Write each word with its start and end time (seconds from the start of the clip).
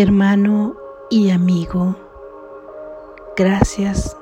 hermano 0.00 0.76
y 1.10 1.30
amigo, 1.30 1.96
gracias 3.36 4.16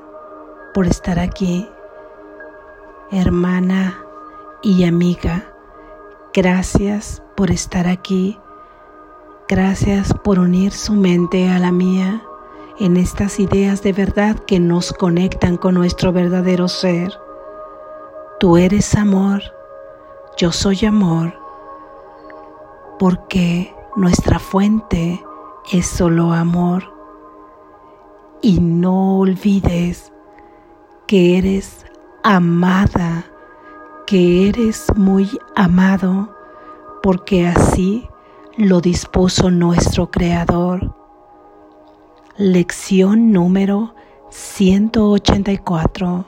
por 0.73 0.87
estar 0.87 1.19
aquí, 1.19 1.69
hermana 3.11 4.03
y 4.63 4.85
amiga, 4.85 5.53
gracias 6.33 7.21
por 7.35 7.51
estar 7.51 7.87
aquí, 7.87 8.39
gracias 9.47 10.15
por 10.23 10.39
unir 10.39 10.71
su 10.71 10.93
mente 10.93 11.47
a 11.47 11.59
la 11.59 11.71
mía 11.71 12.23
en 12.79 12.97
estas 12.97 13.39
ideas 13.39 13.83
de 13.83 13.93
verdad 13.93 14.35
que 14.35 14.59
nos 14.59 14.91
conectan 14.91 15.57
con 15.57 15.75
nuestro 15.75 16.11
verdadero 16.11 16.67
ser. 16.69 17.13
Tú 18.39 18.57
eres 18.57 18.95
amor, 18.95 19.43
yo 20.37 20.51
soy 20.51 20.87
amor, 20.87 21.35
porque 22.97 23.75
nuestra 23.95 24.39
fuente 24.39 25.23
es 25.71 25.87
solo 25.87 26.31
amor. 26.31 26.93
Y 28.41 28.59
no 28.59 29.19
olvides 29.19 30.13
que 31.07 31.37
eres 31.37 31.85
amada, 32.23 33.25
que 34.05 34.49
eres 34.49 34.85
muy 34.95 35.29
amado, 35.55 36.35
porque 37.01 37.47
así 37.47 38.07
lo 38.57 38.81
dispuso 38.81 39.49
nuestro 39.51 40.09
Creador. 40.11 40.93
Lección 42.37 43.31
número 43.31 43.93
184. 44.29 46.25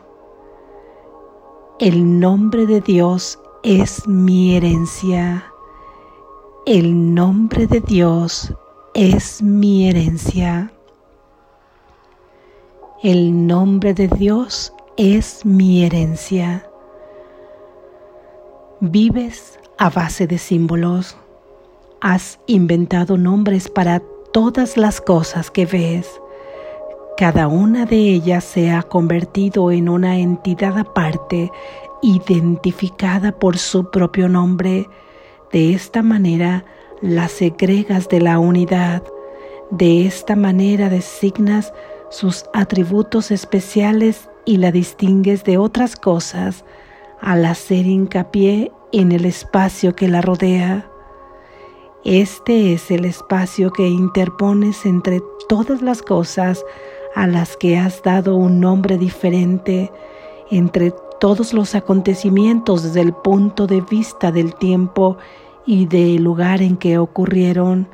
El 1.79 2.19
nombre 2.19 2.65
de 2.65 2.81
Dios 2.81 3.39
es 3.63 4.07
mi 4.07 4.55
herencia. 4.55 5.45
El 6.65 7.13
nombre 7.13 7.67
de 7.67 7.79
Dios 7.79 8.53
es 8.93 9.41
mi 9.41 9.89
herencia. 9.89 10.71
El 13.03 13.47
nombre 13.47 13.93
de 13.93 14.07
Dios 14.07 14.73
es 14.97 15.45
mi 15.45 15.85
herencia. 15.85 16.67
Vives 18.79 19.59
a 19.77 19.89
base 19.89 20.27
de 20.27 20.37
símbolos. 20.37 21.17
Has 22.01 22.39
inventado 22.47 23.17
nombres 23.17 23.69
para 23.69 24.01
todas 24.33 24.77
las 24.77 25.01
cosas 25.01 25.51
que 25.51 25.65
ves. 25.65 26.09
Cada 27.17 27.47
una 27.47 27.85
de 27.85 27.97
ellas 27.97 28.43
se 28.43 28.71
ha 28.71 28.83
convertido 28.83 29.71
en 29.71 29.89
una 29.89 30.17
entidad 30.17 30.77
aparte, 30.77 31.51
identificada 32.01 33.33
por 33.33 33.57
su 33.57 33.91
propio 33.91 34.29
nombre. 34.29 34.87
De 35.51 35.73
esta 35.73 36.01
manera, 36.01 36.65
las 37.01 37.31
segregas 37.31 38.09
de 38.09 38.21
la 38.21 38.39
unidad. 38.39 39.03
De 39.71 40.05
esta 40.05 40.35
manera 40.35 40.89
designas 40.89 41.73
sus 42.09 42.45
atributos 42.53 43.31
especiales 43.31 44.29
y 44.45 44.57
la 44.57 44.71
distingues 44.71 45.43
de 45.43 45.57
otras 45.57 45.95
cosas 45.95 46.65
al 47.21 47.45
hacer 47.45 47.85
hincapié 47.85 48.71
en 48.91 49.11
el 49.11 49.25
espacio 49.25 49.95
que 49.95 50.07
la 50.07 50.21
rodea. 50.21 50.89
Este 52.03 52.73
es 52.73 52.89
el 52.91 53.05
espacio 53.05 53.71
que 53.71 53.87
interpones 53.87 54.85
entre 54.85 55.21
todas 55.47 55.81
las 55.81 56.01
cosas 56.01 56.63
a 57.15 57.27
las 57.27 57.57
que 57.57 57.77
has 57.77 58.01
dado 58.03 58.35
un 58.35 58.59
nombre 58.59 58.97
diferente, 58.97 59.91
entre 60.49 60.93
todos 61.19 61.53
los 61.53 61.75
acontecimientos 61.75 62.83
desde 62.83 63.01
el 63.01 63.13
punto 63.13 63.67
de 63.67 63.81
vista 63.81 64.31
del 64.31 64.55
tiempo 64.55 65.17
y 65.69 65.85
del 65.85 66.23
lugar 66.23 66.63
en 66.63 66.77
que 66.77 66.97
ocurrieron, 66.97 67.87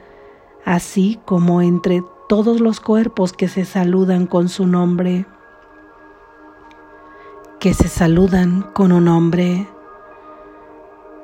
así 0.64 1.20
como 1.26 1.62
entre 1.62 2.02
todos 2.30 2.62
los 2.62 2.80
cuerpos 2.80 3.34
que 3.34 3.50
se 3.50 3.66
saludan 3.66 4.28
con 4.28 4.48
su 4.48 4.66
nombre, 4.66 5.26
que 7.60 7.74
se 7.74 7.90
saludan 7.90 8.62
con 8.74 8.94
un 8.94 9.04
nombre. 9.04 9.68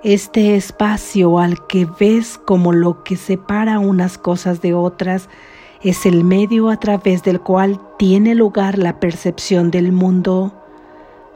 Este 0.03 0.57
espacio 0.57 1.39
al 1.39 1.65
que 1.67 1.87
ves 1.97 2.37
como 2.37 2.73
lo 2.73 3.01
que 3.05 3.15
separa 3.15 3.79
unas 3.79 4.17
cosas 4.17 4.59
de 4.59 4.73
otras 4.73 5.29
es 5.81 6.05
el 6.05 6.25
medio 6.25 6.69
a 6.69 6.75
través 6.75 7.23
del 7.23 7.39
cual 7.39 7.79
tiene 7.97 8.35
lugar 8.35 8.77
la 8.77 8.99
percepción 8.99 9.71
del 9.71 9.93
mundo. 9.93 10.51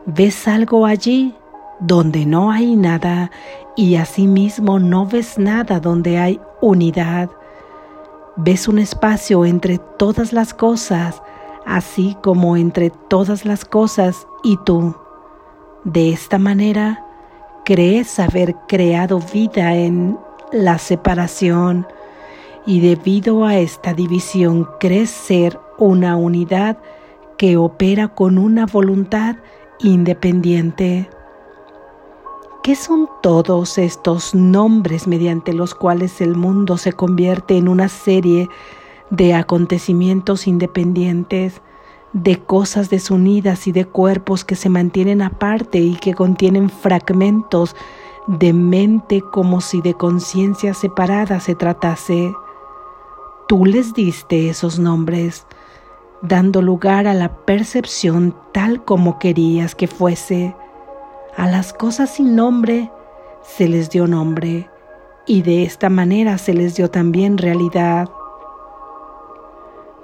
¿Ves 0.05 0.45
algo 0.49 0.85
allí? 0.85 1.35
Donde 1.79 2.25
no 2.25 2.51
hay 2.51 2.75
nada 2.75 3.31
y 3.75 3.95
asimismo 3.95 4.79
no 4.79 5.05
ves 5.05 5.37
nada 5.37 5.79
donde 5.79 6.17
hay 6.17 6.39
unidad. 6.61 7.29
Ves 8.37 8.67
un 8.67 8.79
espacio 8.79 9.45
entre 9.45 9.77
todas 9.77 10.33
las 10.33 10.53
cosas, 10.53 11.21
así 11.65 12.17
como 12.21 12.57
entre 12.57 12.89
todas 12.89 13.45
las 13.45 13.65
cosas 13.65 14.27
y 14.43 14.57
tú. 14.65 14.95
De 15.83 16.11
esta 16.11 16.37
manera, 16.37 17.05
crees 17.65 18.19
haber 18.19 18.55
creado 18.67 19.19
vida 19.19 19.75
en 19.75 20.17
la 20.51 20.77
separación 20.77 21.87
y 22.65 22.79
debido 22.79 23.45
a 23.45 23.57
esta 23.57 23.93
división 23.93 24.67
crees 24.79 25.09
ser 25.09 25.59
una 25.77 26.15
unidad 26.15 26.77
que 27.37 27.57
opera 27.57 28.07
con 28.07 28.37
una 28.37 28.65
voluntad 28.65 29.35
independiente. 29.79 31.09
¿Qué 32.65 32.73
son 32.73 33.07
todos 33.21 33.77
estos 33.77 34.33
nombres 34.33 35.05
mediante 35.05 35.53
los 35.53 35.75
cuales 35.75 36.19
el 36.19 36.35
mundo 36.35 36.79
se 36.79 36.93
convierte 36.93 37.59
en 37.59 37.67
una 37.67 37.89
serie 37.89 38.49
de 39.11 39.35
acontecimientos 39.35 40.47
independientes, 40.47 41.61
de 42.13 42.41
cosas 42.41 42.89
desunidas 42.89 43.67
y 43.67 43.71
de 43.71 43.85
cuerpos 43.85 44.43
que 44.43 44.55
se 44.55 44.69
mantienen 44.69 45.21
aparte 45.21 45.77
y 45.77 45.93
que 45.97 46.15
contienen 46.15 46.71
fragmentos 46.71 47.75
de 48.25 48.51
mente 48.51 49.21
como 49.21 49.61
si 49.61 49.81
de 49.81 49.93
conciencia 49.93 50.73
separada 50.73 51.39
se 51.41 51.53
tratase? 51.53 52.33
Tú 53.47 53.65
les 53.65 53.93
diste 53.93 54.49
esos 54.49 54.79
nombres, 54.79 55.45
dando 56.23 56.63
lugar 56.63 57.05
a 57.05 57.13
la 57.13 57.31
percepción 57.45 58.33
tal 58.53 58.83
como 58.83 59.19
querías 59.19 59.75
que 59.75 59.85
fuese 59.85 60.55
a 61.37 61.47
las 61.47 61.73
cosas 61.73 62.11
sin 62.11 62.35
nombre 62.35 62.89
se 63.41 63.67
les 63.67 63.89
dio 63.89 64.07
nombre 64.07 64.69
y 65.27 65.41
de 65.41 65.63
esta 65.63 65.89
manera 65.89 66.37
se 66.37 66.53
les 66.53 66.75
dio 66.75 66.89
también 66.89 67.37
realidad. 67.37 68.09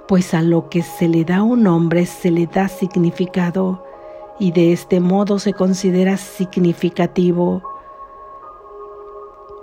Pues 0.08 0.34
a 0.34 0.42
lo 0.42 0.68
que 0.68 0.82
se 0.82 1.08
le 1.08 1.24
da 1.24 1.42
un 1.42 1.62
nombre 1.62 2.06
se 2.06 2.30
le 2.30 2.46
da 2.46 2.68
significado 2.68 3.84
y 4.38 4.52
de 4.52 4.72
este 4.72 5.00
modo 5.00 5.38
se 5.38 5.52
considera 5.52 6.16
significativo. 6.16 7.62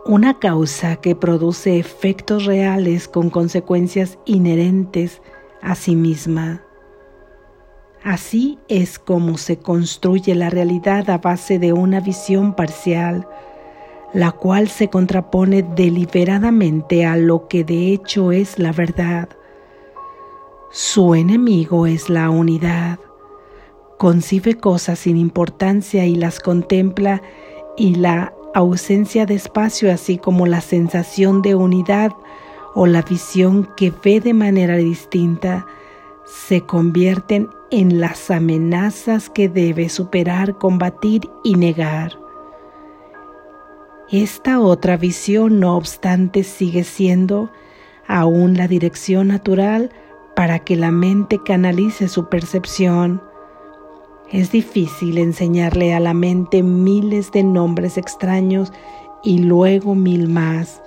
Una 0.06 0.40
causa 0.40 0.96
que 0.96 1.16
produce 1.16 1.78
efectos 1.78 2.46
reales 2.46 3.08
con 3.08 3.30
consecuencias 3.30 4.18
inherentes 4.26 5.22
a 5.62 5.76
sí 5.76 5.96
misma. 5.96 6.64
Así 8.04 8.58
es 8.70 8.98
como 8.98 9.38
se 9.38 9.58
construye 9.58 10.34
la 10.34 10.50
realidad 10.50 11.10
a 11.10 11.18
base 11.18 11.60
de 11.60 11.74
una 11.74 12.00
visión 12.00 12.54
parcial, 12.54 13.28
la 14.14 14.32
cual 14.32 14.70
se 14.70 14.90
contrapone 14.90 15.64
deliberadamente 15.64 17.06
a 17.06 17.18
lo 17.18 17.48
que 17.48 17.64
de 17.64 17.92
hecho 17.92 18.32
es 18.32 18.58
la 18.58 18.72
verdad. 18.72 19.30
Su 20.72 21.14
enemigo 21.14 21.88
es 21.88 22.10
la 22.10 22.30
unidad. 22.30 23.00
Concibe 23.98 24.56
cosas 24.56 25.00
sin 25.00 25.18
importancia 25.18 26.06
y 26.06 26.16
las 26.16 26.40
contempla 26.40 27.22
y 27.76 27.96
la 27.96 28.34
ausencia 28.54 29.26
de 29.26 29.36
espacio 29.36 29.92
así 29.92 30.18
como 30.18 30.48
la 30.48 30.62
sensación 30.62 31.42
de 31.42 31.56
unidad 31.56 32.14
o 32.76 32.88
la 32.88 33.02
visión 33.02 33.68
que 33.76 33.92
ve 33.92 34.22
de 34.22 34.34
manera 34.34 34.78
distinta 34.78 35.68
se 36.30 36.62
convierten 36.62 37.50
en 37.72 38.00
las 38.00 38.30
amenazas 38.30 39.30
que 39.30 39.50
debe 39.50 39.90
superar, 39.90 40.58
combatir 40.58 41.30
y 41.44 41.56
negar. 41.56 42.20
Esta 44.12 44.60
otra 44.60 44.98
visión, 44.98 45.60
no 45.60 45.76
obstante, 45.76 46.44
sigue 46.44 46.84
siendo 46.84 47.52
aún 48.08 48.58
la 48.58 48.68
dirección 48.68 49.28
natural 49.28 49.92
para 50.36 50.60
que 50.60 50.76
la 50.76 50.92
mente 50.92 51.40
canalice 51.44 52.08
su 52.08 52.30
percepción. 52.30 53.22
Es 54.32 54.52
difícil 54.52 55.18
enseñarle 55.18 55.94
a 55.94 56.00
la 56.00 56.14
mente 56.14 56.62
miles 56.64 57.32
de 57.32 57.44
nombres 57.44 57.98
extraños 57.98 58.72
y 59.24 59.40
luego 59.40 59.96
mil 59.96 60.28
más. 60.28 60.82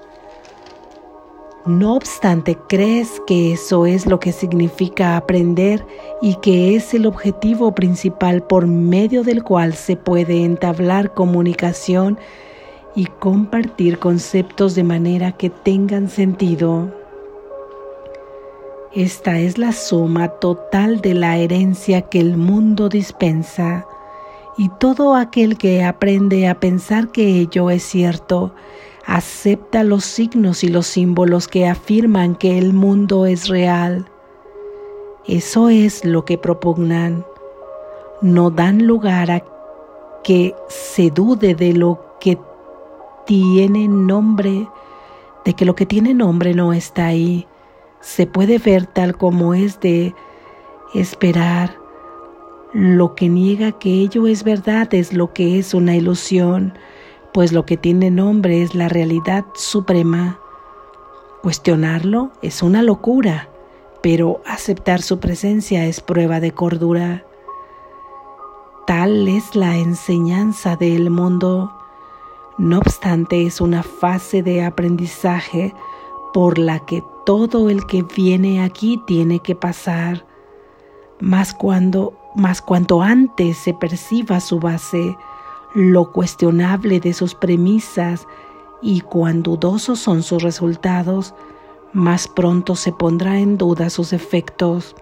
No 1.64 1.94
obstante, 1.94 2.59
crees 2.69 3.23
que 3.25 3.53
eso 3.53 3.87
es 3.87 4.06
lo 4.06 4.19
que 4.19 4.32
significa 4.32 5.17
aprender 5.17 5.87
y 6.20 6.35
que 6.37 6.75
es 6.75 6.93
el 6.93 7.06
objetivo 7.06 7.73
principal 7.73 8.43
por 8.43 8.67
medio 8.67 9.23
del 9.23 9.44
cual 9.44 9.75
se 9.75 9.97
puede 9.97 10.44
entablar 10.44 11.14
comunicación 11.14 12.19
y 12.97 13.06
compartir 13.06 14.00
conceptos 14.00 14.75
de 14.75 14.82
manera 14.82 15.32
que 15.32 15.50
tengan 15.50 16.09
sentido. 16.09 16.93
Esta 18.93 19.38
es 19.38 19.56
la 19.56 19.70
suma 19.70 20.29
total 20.29 21.00
de 21.00 21.15
la 21.15 21.38
herencia 21.38 22.03
que 22.03 22.19
el 22.19 22.37
mundo 22.37 22.88
dispensa, 22.88 23.87
y 24.58 24.69
todo 24.81 25.15
aquel 25.15 25.56
que 25.56 25.85
aprende 25.85 26.49
a 26.49 26.58
pensar 26.58 27.12
que 27.12 27.38
ello 27.38 27.70
es 27.70 27.85
cierto, 27.85 28.53
acepta 29.06 29.84
los 29.84 30.04
signos 30.04 30.64
y 30.64 30.69
los 30.69 30.87
símbolos 30.87 31.49
que 31.49 31.66
afirman 31.66 32.34
que 32.34 32.58
el 32.58 32.72
mundo 32.72 33.26
es 33.26 33.49
real. 33.49 34.06
Eso 35.26 35.69
es 35.69 36.04
lo 36.04 36.25
que 36.25 36.38
propugnan. 36.38 37.25
No 38.20 38.50
dan 38.50 38.87
lugar 38.87 39.31
a 39.31 39.43
que 40.22 40.54
se 40.69 41.10
dude 41.10 41.54
de 41.54 41.72
lo 41.72 42.16
que 42.20 42.38
tiene 43.26 43.88
nombre, 43.88 44.69
de 45.44 45.55
que 45.55 45.64
lo 45.64 45.75
que 45.75 45.87
tiene 45.87 46.14
nombre 46.14 46.55
no 46.55 46.72
está 46.72 47.06
ahí. 47.06 47.46
Se 48.00 48.26
puede 48.26 48.58
ver 48.58 48.87
tal 48.87 49.16
como 49.16 49.55
es 49.55 49.81
de 49.81 50.14
esperar. 50.94 51.76
Lo 52.72 53.14
que 53.14 53.28
niega 53.28 53.72
que 53.72 53.90
ello 53.90 54.26
es 54.26 54.44
verdad 54.44 54.93
es 54.94 55.12
lo 55.12 55.32
que 55.32 55.58
es 55.58 55.75
una 55.75 55.94
ilusión, 55.94 56.72
pues 57.32 57.52
lo 57.52 57.64
que 57.64 57.76
tiene 57.76 58.11
nombre 58.11 58.62
es 58.62 58.75
la 58.75 58.88
realidad 58.88 59.46
suprema. 59.55 60.38
Cuestionarlo 61.43 62.31
es 62.43 62.62
una 62.62 62.82
locura, 62.82 63.49
pero 64.02 64.43
aceptar 64.46 65.02
su 65.02 65.19
presencia 65.19 65.87
es 65.87 66.00
prueba 66.00 66.40
de 66.40 66.52
cordura. 66.52 67.25
Tal 68.87 69.29
es 69.29 69.55
la 69.55 69.79
enseñanza 69.79 70.76
del 70.76 71.08
mundo. 71.11 71.73
No 72.58 72.79
obstante, 72.79 73.46
es 73.46 73.61
una 73.61 73.82
fase 73.82 74.43
de 74.43 74.64
aprendizaje 74.64 75.75
por 76.34 76.58
la 76.58 76.81
que 76.81 77.02
todo 77.25 77.70
el 77.70 77.87
que 77.87 78.02
viene 78.02 78.62
aquí 78.62 79.00
tiene 79.06 79.40
que 79.40 79.55
pasar. 79.55 80.26
Más 81.20 81.55
cuando, 81.55 82.14
más 82.34 82.61
cuanto 82.61 83.00
antes 83.00 83.56
se 83.56 83.73
perciba 83.73 84.40
su 84.40 84.58
base, 84.58 85.17
lo 85.74 86.12
cuestionable 86.12 87.00
de 87.00 87.12
sus 87.12 87.34
premisas 87.34 88.26
y 88.80 89.00
cuán 89.00 89.42
dudosos 89.42 89.98
son 90.00 90.22
sus 90.22 90.42
resultados, 90.42 91.34
más 91.92 92.28
pronto 92.28 92.74
se 92.74 92.92
pondrá 92.92 93.38
en 93.38 93.58
duda 93.58 93.90
sus 93.90 94.12
efectos. 94.12 94.94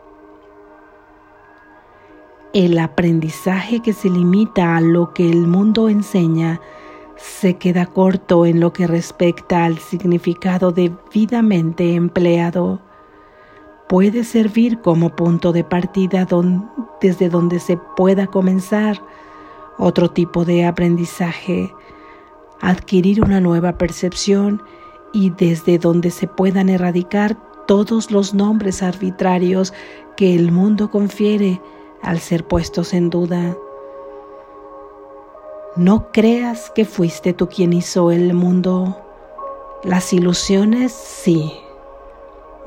El 2.52 2.78
aprendizaje 2.78 3.80
que 3.80 3.92
se 3.92 4.10
limita 4.10 4.76
a 4.76 4.80
lo 4.80 5.14
que 5.14 5.28
el 5.30 5.46
mundo 5.46 5.88
enseña 5.88 6.60
se 7.16 7.54
queda 7.54 7.86
corto 7.86 8.46
en 8.46 8.60
lo 8.60 8.72
que 8.72 8.86
respecta 8.86 9.64
al 9.64 9.78
significado 9.78 10.72
debidamente 10.72 11.94
empleado. 11.94 12.80
Puede 13.88 14.24
servir 14.24 14.80
como 14.80 15.14
punto 15.14 15.52
de 15.52 15.62
partida 15.62 16.26
desde 17.00 17.28
donde 17.28 17.60
se 17.60 17.76
pueda 17.96 18.26
comenzar 18.26 19.00
otro 19.78 20.10
tipo 20.10 20.44
de 20.44 20.66
aprendizaje, 20.66 21.74
adquirir 22.60 23.22
una 23.22 23.40
nueva 23.40 23.78
percepción 23.78 24.62
y 25.12 25.30
desde 25.30 25.78
donde 25.78 26.10
se 26.10 26.26
puedan 26.26 26.68
erradicar 26.68 27.36
todos 27.66 28.10
los 28.10 28.34
nombres 28.34 28.82
arbitrarios 28.82 29.72
que 30.16 30.34
el 30.34 30.52
mundo 30.52 30.90
confiere 30.90 31.60
al 32.02 32.18
ser 32.18 32.46
puestos 32.46 32.92
en 32.92 33.10
duda. 33.10 33.56
No 35.76 36.10
creas 36.12 36.70
que 36.74 36.84
fuiste 36.84 37.32
tú 37.32 37.48
quien 37.48 37.72
hizo 37.72 38.10
el 38.10 38.34
mundo. 38.34 38.98
Las 39.84 40.12
ilusiones 40.12 40.92
sí, 40.92 41.52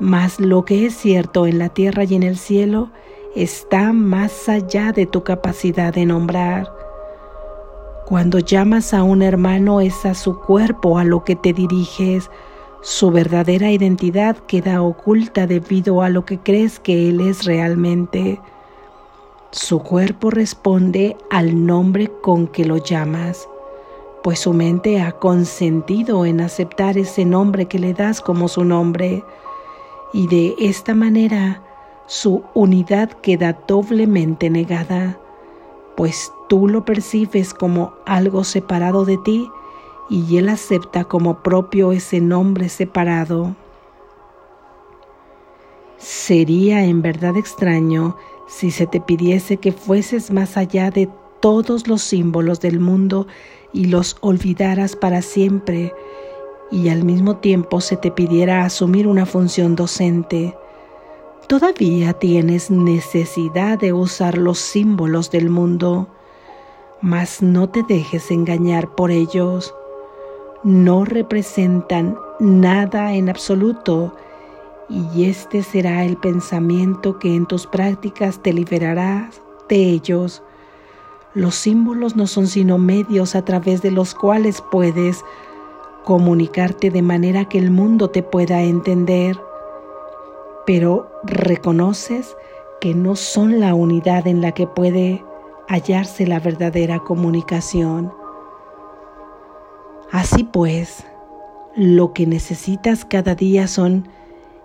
mas 0.00 0.40
lo 0.40 0.64
que 0.64 0.86
es 0.86 0.94
cierto 0.94 1.46
en 1.46 1.58
la 1.58 1.68
tierra 1.68 2.04
y 2.04 2.14
en 2.14 2.22
el 2.22 2.36
cielo 2.36 2.90
está 3.36 3.92
más 3.92 4.48
allá 4.48 4.92
de 4.92 5.06
tu 5.06 5.22
capacidad 5.22 5.92
de 5.92 6.06
nombrar. 6.06 6.73
Cuando 8.06 8.38
llamas 8.38 8.92
a 8.92 9.02
un 9.02 9.22
hermano 9.22 9.80
es 9.80 10.04
a 10.04 10.14
su 10.14 10.38
cuerpo 10.38 10.98
a 10.98 11.04
lo 11.04 11.24
que 11.24 11.36
te 11.36 11.54
diriges. 11.54 12.30
Su 12.82 13.10
verdadera 13.10 13.70
identidad 13.70 14.36
queda 14.36 14.82
oculta 14.82 15.46
debido 15.46 16.02
a 16.02 16.10
lo 16.10 16.26
que 16.26 16.38
crees 16.38 16.78
que 16.78 17.08
él 17.08 17.22
es 17.22 17.46
realmente. 17.46 18.38
Su 19.52 19.78
cuerpo 19.78 20.30
responde 20.30 21.16
al 21.30 21.64
nombre 21.64 22.10
con 22.20 22.46
que 22.46 22.66
lo 22.66 22.76
llamas, 22.76 23.48
pues 24.22 24.40
su 24.40 24.52
mente 24.52 25.00
ha 25.00 25.12
consentido 25.12 26.26
en 26.26 26.42
aceptar 26.42 26.98
ese 26.98 27.24
nombre 27.24 27.66
que 27.66 27.78
le 27.78 27.94
das 27.94 28.20
como 28.20 28.48
su 28.48 28.64
nombre, 28.64 29.24
y 30.12 30.26
de 30.26 30.54
esta 30.58 30.94
manera 30.94 31.62
su 32.06 32.42
unidad 32.52 33.12
queda 33.22 33.56
doblemente 33.66 34.50
negada, 34.50 35.18
pues 35.96 36.32
tú 36.48 36.68
lo 36.68 36.84
percibes 36.84 37.54
como 37.54 37.94
algo 38.06 38.44
separado 38.44 39.04
de 39.04 39.18
ti 39.18 39.48
y 40.10 40.36
él 40.36 40.48
acepta 40.48 41.04
como 41.04 41.42
propio 41.42 41.92
ese 41.92 42.20
nombre 42.20 42.68
separado. 42.68 43.54
Sería 45.98 46.84
en 46.84 47.02
verdad 47.02 47.36
extraño 47.36 48.16
si 48.46 48.70
se 48.70 48.86
te 48.86 49.00
pidiese 49.00 49.56
que 49.56 49.72
fueses 49.72 50.30
más 50.30 50.56
allá 50.56 50.90
de 50.90 51.08
todos 51.40 51.88
los 51.88 52.02
símbolos 52.02 52.60
del 52.60 52.80
mundo 52.80 53.26
y 53.72 53.86
los 53.86 54.16
olvidaras 54.20 54.96
para 54.96 55.22
siempre, 55.22 55.92
y 56.70 56.88
al 56.88 57.04
mismo 57.04 57.36
tiempo 57.36 57.80
se 57.80 57.96
te 57.96 58.10
pidiera 58.10 58.64
asumir 58.64 59.06
una 59.06 59.26
función 59.26 59.76
docente, 59.76 60.56
todavía 61.46 62.12
tienes 62.14 62.70
necesidad 62.70 63.78
de 63.78 63.92
usar 63.92 64.38
los 64.38 64.58
símbolos 64.58 65.30
del 65.30 65.50
mundo, 65.50 66.08
mas 67.00 67.42
no 67.42 67.68
te 67.68 67.82
dejes 67.82 68.30
engañar 68.30 68.94
por 68.94 69.10
ellos. 69.10 69.74
No 70.62 71.04
representan 71.04 72.16
nada 72.40 73.14
en 73.14 73.28
absoluto 73.28 74.14
y 74.88 75.24
este 75.24 75.62
será 75.62 76.04
el 76.04 76.16
pensamiento 76.16 77.18
que 77.18 77.34
en 77.34 77.46
tus 77.46 77.66
prácticas 77.66 78.42
te 78.42 78.52
liberarás 78.52 79.40
de 79.68 79.76
ellos. 79.76 80.42
Los 81.34 81.54
símbolos 81.54 82.16
no 82.16 82.26
son 82.26 82.46
sino 82.46 82.78
medios 82.78 83.34
a 83.34 83.44
través 83.44 83.82
de 83.82 83.90
los 83.90 84.14
cuales 84.14 84.62
puedes 84.70 85.24
comunicarte 86.04 86.90
de 86.90 87.02
manera 87.02 87.46
que 87.46 87.58
el 87.58 87.70
mundo 87.70 88.10
te 88.10 88.22
pueda 88.22 88.62
entender, 88.62 89.40
pero 90.66 91.13
reconoces 91.24 92.36
que 92.80 92.94
no 92.94 93.16
son 93.16 93.60
la 93.60 93.74
unidad 93.74 94.26
en 94.26 94.40
la 94.40 94.52
que 94.52 94.66
puede 94.66 95.24
hallarse 95.68 96.26
la 96.26 96.40
verdadera 96.40 96.98
comunicación. 97.00 98.12
Así 100.12 100.44
pues, 100.44 101.04
lo 101.76 102.12
que 102.12 102.26
necesitas 102.26 103.04
cada 103.04 103.34
día 103.34 103.66
son 103.66 104.08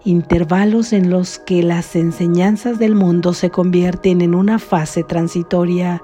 intervalos 0.04 0.94
en 0.94 1.10
los 1.10 1.39
que 1.39 1.63
las 1.63 1.96
enseñanzas 1.96 2.80
del 2.80 2.96
mundo 2.96 3.34
se 3.34 3.50
convierten 3.50 4.22
en 4.22 4.36
una 4.36 4.60
fase 4.60 5.04
transitoria, 5.04 6.04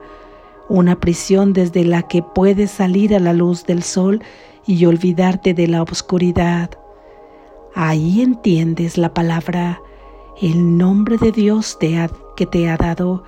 una 0.68 1.00
prisión 1.00 1.54
desde 1.54 1.86
la 1.86 2.04
que 2.04 2.24
puedes 2.24 2.72
salir 2.72 3.16
a 3.16 3.20
la 3.20 3.34
luz 3.34 3.66
del 3.66 3.84
sol 3.84 4.24
y 4.66 4.86
olvidarte 4.86 5.54
de 5.54 5.68
la 5.68 5.84
oscuridad. 5.84 6.72
Ahí 7.76 8.22
entiendes 8.22 8.98
la 8.98 9.14
palabra, 9.14 9.82
el 10.42 10.78
nombre 10.78 11.18
de 11.18 11.32
Dios 11.32 11.78
que 12.36 12.46
te 12.46 12.70
ha 12.70 12.76
dado, 12.78 13.24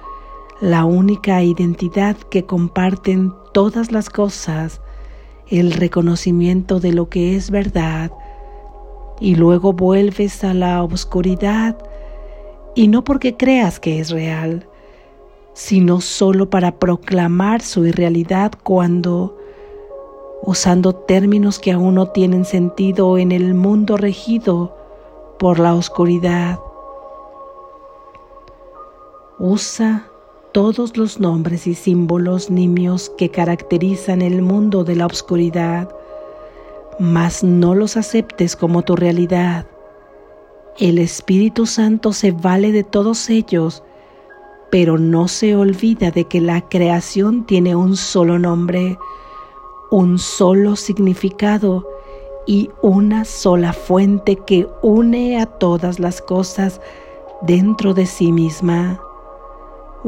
la 0.59 0.83
única 0.83 1.41
identidad 1.41 2.17
que 2.17 2.45
comparten 2.45 3.33
todas 3.53 3.91
las 3.91 4.09
cosas, 4.09 4.81
el 5.47 5.71
reconocimiento 5.71 6.79
de 6.79 6.91
lo 6.91 7.07
que 7.07 7.35
es 7.35 7.49
verdad, 7.49 8.11
y 9.19 9.35
luego 9.35 9.73
vuelves 9.73 10.43
a 10.43 10.53
la 10.53 10.83
oscuridad 10.83 11.77
y 12.75 12.87
no 12.87 13.03
porque 13.03 13.37
creas 13.37 13.79
que 13.79 13.99
es 13.99 14.09
real, 14.09 14.67
sino 15.53 16.01
solo 16.01 16.49
para 16.49 16.77
proclamar 16.77 17.61
su 17.61 17.85
irrealidad 17.85 18.51
cuando, 18.63 19.37
usando 20.43 20.93
términos 20.93 21.57
que 21.57 21.71
aún 21.71 21.95
no 21.95 22.09
tienen 22.09 22.45
sentido 22.45 23.17
en 23.17 23.31
el 23.31 23.55
mundo 23.55 23.97
regido 23.97 24.75
por 25.39 25.57
la 25.57 25.73
oscuridad, 25.73 26.59
usa 29.39 30.08
todos 30.53 30.98
los 30.98 31.20
nombres 31.20 31.67
y 31.67 31.75
símbolos 31.75 32.50
nimios 32.50 33.12
que 33.17 33.29
caracterizan 33.29 34.22
el 34.22 34.41
mundo 34.41 34.84
de 34.84 34.96
la 34.96 35.06
oscuridad 35.06 35.89
mas 37.00 37.44
no 37.44 37.75
los 37.75 37.98
aceptes 37.98 38.56
como 38.56 38.82
tu 38.82 38.96
realidad. 38.96 39.67
El 40.77 41.00
Espíritu 41.00 41.65
Santo 41.65 42.13
se 42.13 42.32
vale 42.32 42.72
de 42.72 42.84
todos 42.84 43.29
ellos, 43.29 43.84
pero 44.72 44.98
no 44.98 45.27
se 45.27 45.56
olvida 45.56 46.12
de 46.12 46.25
que 46.25 46.41
la 46.41 46.62
creación 46.62 47.46
tiene 47.46 47.75
un 47.75 47.96
solo 47.96 48.38
nombre, 48.38 48.98
un 49.91 50.17
solo 50.20 50.75
significado 50.75 51.88
y 52.46 52.70
una 52.82 53.25
sola 53.25 53.74
fuente 53.74 54.36
que 54.36 54.67
une 54.82 55.39
a 55.39 55.46
todas 55.46 56.00
las 56.00 56.22
cosas 56.22 56.82
dentro 57.41 57.94
de 57.94 58.06
sí 58.06 58.32
misma. 58.32 59.01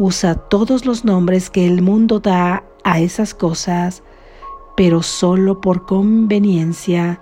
Usa 0.01 0.35
todos 0.35 0.85
los 0.85 1.03
nombres 1.03 1.49
que 1.49 1.67
el 1.67 1.81
mundo 1.81 2.21
da 2.21 2.63
a 2.85 3.01
esas 3.01 3.33
cosas, 3.33 4.01
pero 4.77 5.03
solo 5.03 5.59
por 5.59 5.85
conveniencia, 5.85 7.21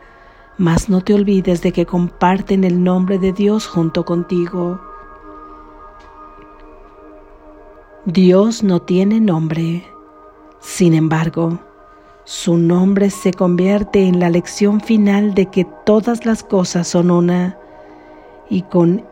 mas 0.59 0.87
no 0.87 1.01
te 1.01 1.15
olvides 1.15 1.63
de 1.63 1.71
que 1.71 1.87
comparten 1.87 2.63
el 2.63 2.83
nombre 2.83 3.17
de 3.17 3.33
Dios 3.33 3.65
junto 3.65 4.05
contigo. 4.05 4.79
Dios 8.05 8.61
no 8.61 8.79
tiene 8.79 9.21
nombre. 9.21 9.83
Sin 10.59 10.93
embargo, 10.93 11.57
su 12.25 12.57
nombre 12.57 13.09
se 13.09 13.33
convierte 13.33 14.05
en 14.05 14.19
la 14.19 14.29
lección 14.29 14.81
final 14.81 15.33
de 15.33 15.47
que 15.47 15.65
todas 15.83 16.27
las 16.27 16.43
cosas 16.43 16.87
son 16.87 17.09
una 17.09 17.57
y 18.51 18.61
con 18.61 19.03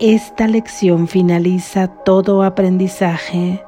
esta 0.00 0.46
lección 0.46 1.08
finaliza 1.08 1.88
todo 1.88 2.44
aprendizaje. 2.44 3.64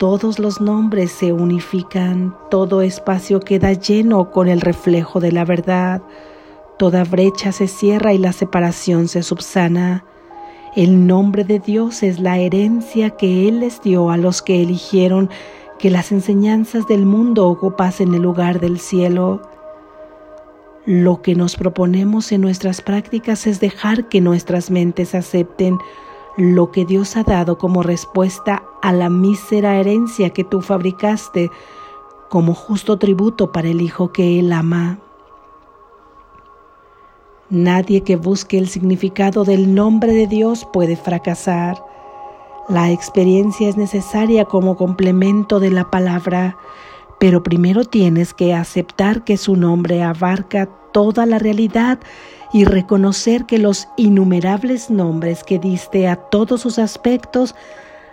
Todos 0.00 0.40
los 0.40 0.60
nombres 0.60 1.12
se 1.12 1.32
unifican, 1.32 2.34
todo 2.50 2.82
espacio 2.82 3.38
queda 3.38 3.72
lleno 3.72 4.32
con 4.32 4.48
el 4.48 4.60
reflejo 4.60 5.20
de 5.20 5.30
la 5.30 5.44
verdad, 5.44 6.02
toda 6.76 7.04
brecha 7.04 7.52
se 7.52 7.68
cierra 7.68 8.14
y 8.14 8.18
la 8.18 8.32
separación 8.32 9.06
se 9.06 9.22
subsana. 9.22 10.04
El 10.74 11.06
nombre 11.06 11.44
de 11.44 11.60
Dios 11.60 12.02
es 12.02 12.18
la 12.18 12.38
herencia 12.38 13.10
que 13.10 13.46
Él 13.46 13.60
les 13.60 13.80
dio 13.82 14.10
a 14.10 14.16
los 14.16 14.42
que 14.42 14.60
eligieron 14.60 15.30
que 15.78 15.90
las 15.90 16.10
enseñanzas 16.10 16.88
del 16.88 17.06
mundo 17.06 17.48
ocupasen 17.48 18.12
el 18.14 18.22
lugar 18.22 18.58
del 18.58 18.80
cielo. 18.80 19.40
Lo 20.86 21.20
que 21.20 21.34
nos 21.34 21.56
proponemos 21.56 22.32
en 22.32 22.40
nuestras 22.40 22.80
prácticas 22.80 23.46
es 23.46 23.60
dejar 23.60 24.08
que 24.08 24.20
nuestras 24.20 24.70
mentes 24.70 25.14
acepten 25.14 25.78
lo 26.36 26.70
que 26.70 26.86
Dios 26.86 27.16
ha 27.16 27.22
dado 27.22 27.58
como 27.58 27.82
respuesta 27.82 28.62
a 28.80 28.92
la 28.92 29.10
mísera 29.10 29.76
herencia 29.76 30.30
que 30.30 30.44
tú 30.44 30.62
fabricaste 30.62 31.50
como 32.30 32.54
justo 32.54 32.98
tributo 32.98 33.52
para 33.52 33.68
el 33.68 33.82
Hijo 33.82 34.12
que 34.12 34.38
Él 34.38 34.52
ama. 34.52 34.98
Nadie 37.50 38.02
que 38.02 38.16
busque 38.16 38.56
el 38.56 38.68
significado 38.68 39.44
del 39.44 39.74
nombre 39.74 40.12
de 40.12 40.28
Dios 40.28 40.66
puede 40.72 40.96
fracasar. 40.96 41.84
La 42.68 42.90
experiencia 42.92 43.68
es 43.68 43.76
necesaria 43.76 44.44
como 44.44 44.76
complemento 44.76 45.58
de 45.58 45.70
la 45.70 45.90
palabra, 45.90 46.56
pero 47.20 47.42
primero 47.42 47.84
tienes 47.84 48.32
que 48.32 48.54
aceptar 48.54 49.24
que 49.24 49.36
su 49.36 49.54
nombre 49.54 50.02
abarca 50.02 50.66
toda 50.90 51.26
la 51.26 51.38
realidad 51.38 52.00
y 52.50 52.64
reconocer 52.64 53.44
que 53.44 53.58
los 53.58 53.86
innumerables 53.98 54.90
nombres 54.90 55.44
que 55.44 55.58
diste 55.58 56.08
a 56.08 56.16
todos 56.16 56.62
sus 56.62 56.78
aspectos 56.78 57.54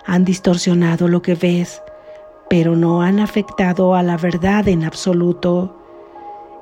han 0.05 0.25
distorsionado 0.25 1.07
lo 1.07 1.21
que 1.21 1.35
ves, 1.35 1.81
pero 2.49 2.75
no 2.75 3.01
han 3.01 3.19
afectado 3.19 3.95
a 3.95 4.03
la 4.03 4.17
verdad 4.17 4.67
en 4.67 4.83
absoluto. 4.83 5.73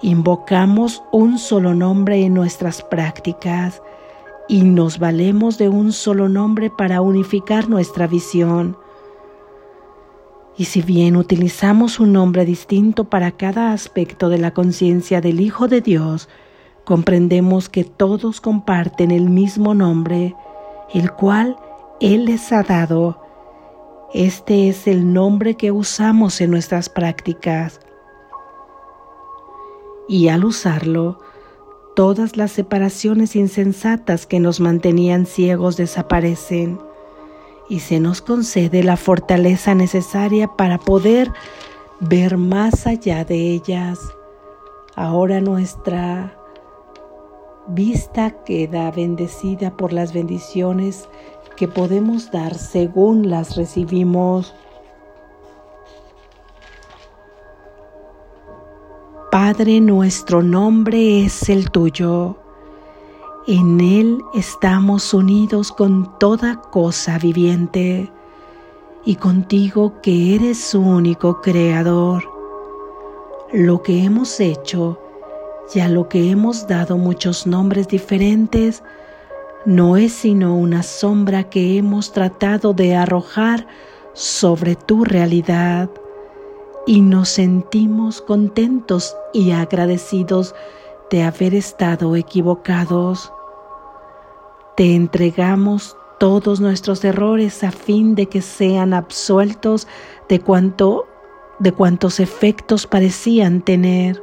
Invocamos 0.03 1.01
un 1.11 1.39
solo 1.39 1.73
nombre 1.73 2.23
en 2.23 2.35
nuestras 2.35 2.83
prácticas 2.83 3.81
y 4.47 4.61
nos 4.61 4.99
valemos 4.99 5.57
de 5.57 5.67
un 5.67 5.91
solo 5.91 6.29
nombre 6.29 6.69
para 6.69 7.01
unificar 7.01 7.69
nuestra 7.69 8.05
visión. 8.05 8.77
Y 10.57 10.65
si 10.65 10.81
bien 10.81 11.17
utilizamos 11.17 12.00
un 12.00 12.13
nombre 12.13 12.45
distinto 12.45 13.05
para 13.05 13.31
cada 13.31 13.74
aspecto 13.74 14.29
de 14.29 14.38
la 14.38 14.51
conciencia 14.51 15.19
del 15.19 15.41
Hijo 15.41 15.67
de 15.67 15.81
Dios, 15.81 16.29
comprendemos 16.85 17.67
que 17.67 17.83
todos 17.83 18.39
comparten 18.39 19.12
el 19.12 19.29
mismo 19.29 19.74
nombre, 19.74 20.35
el 20.93 21.12
cual 21.12 21.57
Él 22.00 22.25
les 22.25 22.51
ha 22.53 22.63
dado. 22.63 23.21
Este 24.13 24.69
es 24.69 24.88
el 24.88 25.12
nombre 25.12 25.55
que 25.55 25.71
usamos 25.71 26.39
en 26.39 26.51
nuestras 26.51 26.88
prácticas 26.88 27.81
y 30.07 30.27
al 30.29 30.45
usarlo, 30.45 31.19
todas 31.95 32.38
las 32.38 32.51
separaciones 32.51 33.35
insensatas 33.35 34.25
que 34.25 34.39
nos 34.39 34.59
mantenían 34.59 35.25
ciegos 35.25 35.77
desaparecen 35.77 36.79
y 37.69 37.79
se 37.79 38.00
nos 38.00 38.22
concede 38.22 38.84
la 38.84 38.98
fortaleza 38.98 39.75
necesaria 39.75 40.48
para 40.48 40.77
poder 40.77 41.31
ver 42.00 42.38
más 42.38 42.88
allá 42.88 43.25
de 43.25 43.51
ellas. 43.51 44.00
Ahora 44.95 45.41
nuestra 45.41 46.38
vista 47.67 48.31
queda 48.43 48.91
bendecida 48.91 49.75
por 49.75 49.91
las 49.91 50.13
bendiciones 50.13 51.10
que 51.57 51.67
podemos 51.67 52.31
dar 52.31 52.55
según 52.55 53.29
las 53.29 53.55
recibimos. 53.55 54.53
Padre 59.31 59.81
nuestro 59.81 60.41
nombre 60.41 61.25
es 61.25 61.50
el 61.50 61.72
tuyo. 61.72 62.44
En 63.47 63.79
Él 63.79 64.23
estamos 64.33 65.13
unidos 65.13 65.71
con 65.71 66.17
toda 66.17 66.61
cosa 66.61 67.19
viviente 67.19 68.11
y 69.05 69.17
contigo 69.17 70.01
que 70.01 70.33
eres 70.33 70.57
su 70.57 70.81
único 70.81 71.41
creador. 71.41 72.23
Lo 73.53 73.83
que 73.83 74.03
hemos 74.03 74.39
hecho 74.39 74.99
y 75.75 75.79
a 75.79 75.89
lo 75.89 76.09
que 76.09 76.31
hemos 76.31 76.67
dado 76.67 76.97
muchos 76.97 77.45
nombres 77.45 77.87
diferentes 77.87 78.81
no 79.63 79.95
es 79.95 80.11
sino 80.11 80.57
una 80.57 80.81
sombra 80.81 81.43
que 81.43 81.77
hemos 81.77 82.13
tratado 82.13 82.73
de 82.73 82.95
arrojar 82.95 83.67
sobre 84.13 84.75
tu 84.75 85.03
realidad 85.03 85.91
y 86.87 87.01
nos 87.01 87.29
sentimos 87.29 88.21
contentos 88.21 89.15
y 89.33 89.51
agradecidos 89.51 90.55
de 91.09 91.24
haber 91.24 91.55
estado 91.55 92.15
equivocados. 92.15 93.31
Te 94.75 94.95
entregamos 94.95 95.95
todos 96.19 96.59
nuestros 96.59 97.03
errores 97.03 97.63
a 97.63 97.71
fin 97.71 98.15
de 98.15 98.27
que 98.27 98.41
sean 98.41 98.93
absueltos 98.93 99.88
de 100.29 100.39
cuanto 100.39 101.07
de 101.59 101.71
cuantos 101.71 102.19
efectos 102.19 102.85
parecían 102.85 103.62
tener 103.62 104.21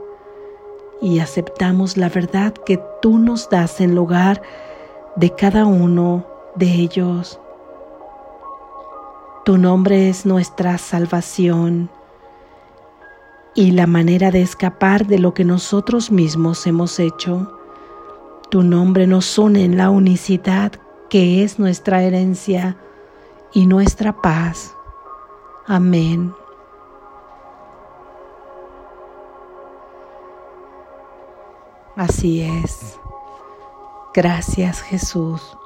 y 1.00 1.18
aceptamos 1.18 1.96
la 1.96 2.08
verdad 2.08 2.52
que 2.52 2.78
tú 3.00 3.18
nos 3.18 3.48
das 3.48 3.80
en 3.80 3.94
lugar 3.94 4.42
de 5.16 5.30
cada 5.30 5.64
uno 5.64 6.26
de 6.54 6.66
ellos. 6.66 7.40
Tu 9.44 9.58
nombre 9.58 10.08
es 10.08 10.26
nuestra 10.26 10.78
salvación 10.78 11.90
y 13.54 13.72
la 13.72 13.86
manera 13.86 14.30
de 14.30 14.42
escapar 14.42 15.06
de 15.06 15.18
lo 15.18 15.34
que 15.34 15.44
nosotros 15.44 16.10
mismos 16.10 16.66
hemos 16.66 16.98
hecho. 16.98 17.58
Tu 18.50 18.62
nombre 18.62 19.06
nos 19.06 19.38
une 19.38 19.64
en 19.64 19.76
la 19.76 19.90
unicidad 19.90 20.72
que 21.10 21.44
es 21.44 21.58
nuestra 21.58 22.02
herencia 22.02 22.76
y 23.52 23.66
nuestra 23.66 24.12
paz. 24.12 24.74
Amén. 25.66 26.34
Así 31.96 32.42
es. 32.42 32.98
Gracias 34.14 34.80
Jesús. 34.80 35.56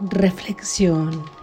Reflexión. 0.00 1.37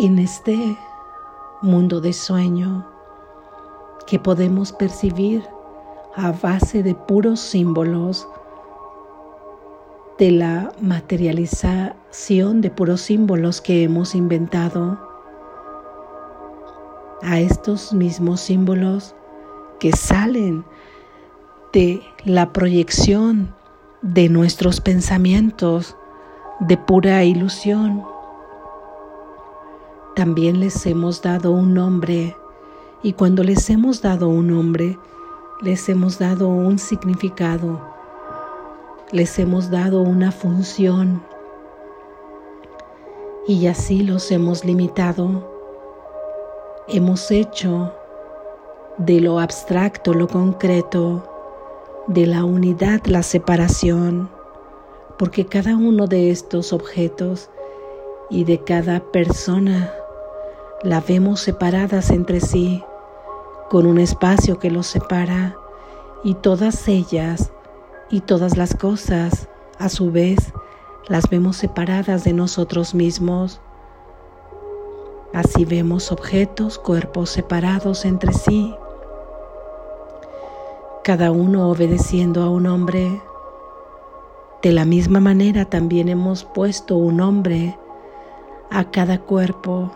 En 0.00 0.18
este 0.18 0.78
mundo 1.60 2.00
de 2.00 2.14
sueño 2.14 2.86
que 4.06 4.18
podemos 4.18 4.72
percibir 4.72 5.44
a 6.16 6.32
base 6.32 6.82
de 6.82 6.94
puros 6.94 7.38
símbolos, 7.38 8.26
de 10.18 10.30
la 10.30 10.72
materialización 10.80 12.62
de 12.62 12.70
puros 12.70 13.02
símbolos 13.02 13.60
que 13.60 13.82
hemos 13.82 14.14
inventado, 14.14 14.98
a 17.20 17.38
estos 17.38 17.92
mismos 17.92 18.40
símbolos 18.40 19.14
que 19.78 19.92
salen 19.92 20.64
de 21.74 22.00
la 22.24 22.54
proyección 22.54 23.54
de 24.00 24.30
nuestros 24.30 24.80
pensamientos 24.80 25.94
de 26.58 26.78
pura 26.78 27.22
ilusión 27.22 28.09
también 30.20 30.60
les 30.60 30.84
hemos 30.84 31.22
dado 31.22 31.50
un 31.50 31.72
nombre. 31.72 32.36
Y 33.02 33.14
cuando 33.14 33.42
les 33.42 33.70
hemos 33.70 34.02
dado 34.02 34.28
un 34.28 34.48
nombre, 34.48 34.98
les 35.62 35.88
hemos 35.88 36.18
dado 36.18 36.46
un 36.46 36.78
significado, 36.78 37.80
les 39.12 39.38
hemos 39.38 39.70
dado 39.70 40.02
una 40.02 40.30
función. 40.30 41.22
Y 43.48 43.66
así 43.66 44.02
los 44.02 44.30
hemos 44.30 44.62
limitado. 44.62 45.48
hemos 46.86 47.30
hecho 47.30 47.94
de 48.98 49.22
lo 49.22 49.40
abstracto 49.40 50.12
lo 50.12 50.28
concreto, 50.28 51.24
de 52.08 52.26
la 52.26 52.44
unidad 52.44 53.06
la 53.06 53.22
separación, 53.22 54.28
porque 55.18 55.46
cada 55.46 55.78
uno 55.78 56.06
de 56.06 56.30
estos 56.30 56.74
objetos 56.74 57.48
y 58.28 58.44
de 58.44 58.62
cada 58.62 59.00
persona 59.00 59.94
la 60.82 61.00
vemos 61.02 61.40
separadas 61.40 62.10
entre 62.10 62.40
sí, 62.40 62.82
con 63.68 63.86
un 63.86 63.98
espacio 63.98 64.58
que 64.58 64.70
los 64.70 64.86
separa, 64.86 65.56
y 66.24 66.34
todas 66.34 66.88
ellas 66.88 67.52
y 68.10 68.20
todas 68.20 68.56
las 68.56 68.74
cosas, 68.74 69.48
a 69.78 69.88
su 69.88 70.10
vez, 70.10 70.52
las 71.06 71.28
vemos 71.28 71.56
separadas 71.56 72.24
de 72.24 72.32
nosotros 72.32 72.94
mismos. 72.94 73.60
Así 75.34 75.64
vemos 75.64 76.12
objetos, 76.12 76.78
cuerpos 76.78 77.30
separados 77.30 78.04
entre 78.04 78.32
sí, 78.32 78.74
cada 81.04 81.30
uno 81.30 81.70
obedeciendo 81.70 82.42
a 82.42 82.48
un 82.50 82.66
hombre. 82.66 83.20
De 84.62 84.72
la 84.72 84.84
misma 84.84 85.20
manera 85.20 85.64
también 85.64 86.08
hemos 86.08 86.44
puesto 86.44 86.96
un 86.96 87.18
nombre 87.18 87.78
a 88.70 88.90
cada 88.90 89.18
cuerpo 89.20 89.90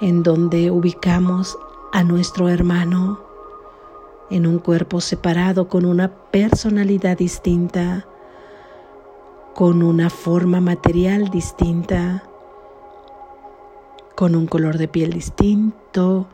en 0.00 0.22
donde 0.22 0.70
ubicamos 0.70 1.58
a 1.92 2.04
nuestro 2.04 2.48
hermano 2.48 3.20
en 4.30 4.46
un 4.46 4.58
cuerpo 4.58 5.00
separado 5.00 5.68
con 5.68 5.84
una 5.84 6.08
personalidad 6.30 7.16
distinta, 7.16 8.06
con 9.54 9.82
una 9.82 10.10
forma 10.10 10.60
material 10.60 11.30
distinta, 11.30 12.22
con 14.14 14.36
un 14.36 14.46
color 14.46 14.78
de 14.78 14.88
piel 14.88 15.12
distinto, 15.12 16.28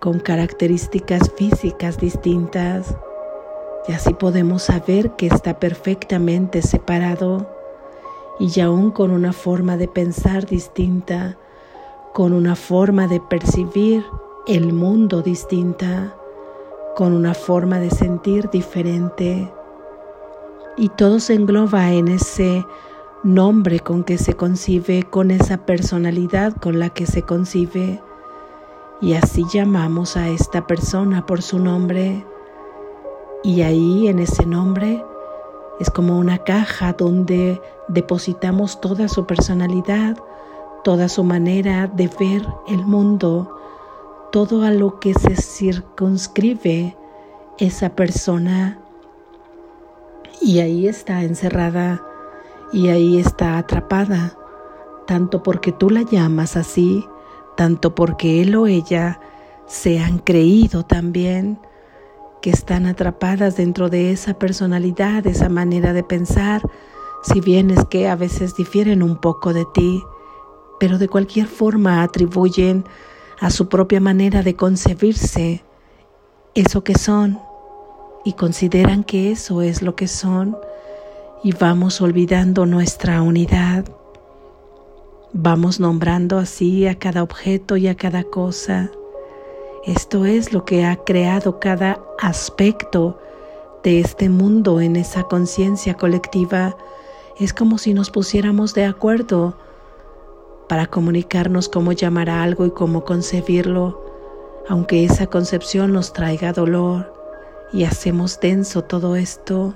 con 0.00 0.18
características 0.18 1.30
físicas 1.36 1.98
distintas. 1.98 2.96
Y 3.86 3.92
así 3.92 4.14
podemos 4.14 4.62
saber 4.62 5.12
que 5.12 5.26
está 5.26 5.58
perfectamente 5.58 6.62
separado 6.62 7.48
y 8.38 8.60
aún 8.60 8.90
con 8.90 9.10
una 9.10 9.32
forma 9.32 9.76
de 9.76 9.88
pensar 9.88 10.46
distinta, 10.46 11.36
con 12.12 12.32
una 12.32 12.56
forma 12.56 13.06
de 13.06 13.20
percibir 13.20 14.04
el 14.46 14.72
mundo 14.72 15.22
distinta, 15.22 16.14
con 16.96 17.12
una 17.12 17.34
forma 17.34 17.78
de 17.78 17.90
sentir 17.90 18.50
diferente. 18.50 19.52
Y 20.76 20.88
todo 20.90 21.20
se 21.20 21.34
engloba 21.34 21.92
en 21.92 22.08
ese 22.08 22.66
nombre 23.22 23.80
con 23.80 24.02
que 24.02 24.18
se 24.18 24.34
concibe, 24.34 25.04
con 25.04 25.30
esa 25.30 25.58
personalidad 25.58 26.56
con 26.56 26.78
la 26.78 26.90
que 26.90 27.06
se 27.06 27.22
concibe. 27.22 28.02
Y 29.00 29.14
así 29.14 29.44
llamamos 29.52 30.16
a 30.16 30.28
esta 30.28 30.66
persona 30.66 31.26
por 31.26 31.42
su 31.42 31.58
nombre. 31.58 32.26
Y 33.42 33.62
ahí 33.62 34.08
en 34.08 34.18
ese 34.18 34.46
nombre 34.46 35.04
es 35.78 35.90
como 35.90 36.18
una 36.18 36.38
caja 36.38 36.92
donde 36.92 37.60
depositamos 37.88 38.80
toda 38.80 39.08
su 39.08 39.26
personalidad, 39.26 40.16
toda 40.82 41.08
su 41.08 41.24
manera 41.24 41.86
de 41.86 42.10
ver 42.18 42.46
el 42.68 42.84
mundo, 42.84 43.56
todo 44.32 44.62
a 44.62 44.70
lo 44.70 45.00
que 45.00 45.14
se 45.14 45.36
circunscribe 45.36 46.96
esa 47.58 47.90
persona. 47.90 48.78
Y 50.40 50.60
ahí 50.60 50.88
está 50.88 51.22
encerrada 51.22 52.02
y 52.72 52.88
ahí 52.88 53.18
está 53.18 53.58
atrapada, 53.58 54.36
tanto 55.06 55.42
porque 55.42 55.72
tú 55.72 55.90
la 55.90 56.02
llamas 56.02 56.56
así, 56.56 57.04
tanto 57.56 57.94
porque 57.94 58.42
él 58.42 58.54
o 58.54 58.66
ella 58.66 59.20
se 59.66 60.00
han 60.00 60.18
creído 60.18 60.84
también 60.84 61.58
que 62.40 62.50
están 62.50 62.86
atrapadas 62.86 63.56
dentro 63.56 63.90
de 63.90 64.12
esa 64.12 64.34
personalidad, 64.34 65.26
esa 65.26 65.48
manera 65.48 65.92
de 65.92 66.02
pensar, 66.02 66.62
si 67.22 67.40
bien 67.40 67.70
es 67.70 67.84
que 67.84 68.08
a 68.08 68.16
veces 68.16 68.56
difieren 68.56 69.02
un 69.02 69.18
poco 69.18 69.52
de 69.52 69.66
ti, 69.74 70.02
pero 70.80 70.98
de 70.98 71.08
cualquier 71.08 71.46
forma 71.46 72.02
atribuyen 72.02 72.84
a 73.38 73.50
su 73.50 73.68
propia 73.68 74.00
manera 74.00 74.42
de 74.42 74.56
concebirse 74.56 75.62
eso 76.54 76.82
que 76.82 76.98
son 76.98 77.38
y 78.24 78.32
consideran 78.32 79.04
que 79.04 79.30
eso 79.30 79.62
es 79.62 79.82
lo 79.82 79.94
que 79.94 80.08
son 80.08 80.56
y 81.44 81.52
vamos 81.52 82.00
olvidando 82.00 82.66
nuestra 82.66 83.22
unidad. 83.22 83.84
Vamos 85.32 85.78
nombrando 85.80 86.38
así 86.38 86.86
a 86.86 86.98
cada 86.98 87.22
objeto 87.22 87.76
y 87.76 87.86
a 87.86 87.94
cada 87.94 88.24
cosa. 88.24 88.90
Esto 89.86 90.24
es 90.24 90.52
lo 90.52 90.64
que 90.64 90.84
ha 90.84 90.96
creado 90.96 91.60
cada 91.60 92.00
aspecto 92.18 93.18
de 93.84 94.00
este 94.00 94.28
mundo 94.28 94.80
en 94.80 94.96
esa 94.96 95.24
conciencia 95.24 95.94
colectiva. 95.94 96.76
Es 97.38 97.52
como 97.52 97.78
si 97.78 97.94
nos 97.94 98.10
pusiéramos 98.10 98.74
de 98.74 98.86
acuerdo 98.86 99.56
para 100.70 100.86
comunicarnos 100.86 101.68
cómo 101.68 101.90
llamar 101.90 102.30
a 102.30 102.44
algo 102.44 102.64
y 102.64 102.70
cómo 102.70 103.02
concebirlo, 103.04 104.04
aunque 104.68 105.04
esa 105.04 105.26
concepción 105.26 105.92
nos 105.92 106.12
traiga 106.12 106.52
dolor 106.52 107.12
y 107.72 107.82
hacemos 107.82 108.38
denso 108.38 108.84
todo 108.84 109.16
esto. 109.16 109.74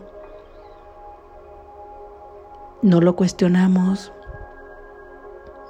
No 2.80 3.00
lo 3.00 3.16
cuestionamos, 3.16 4.12